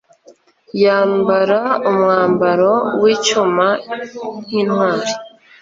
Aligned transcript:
yambara 0.83 1.59
umwambaro 1.89 2.73
w'icyuma 3.01 3.67
nk'intwari 4.43 5.11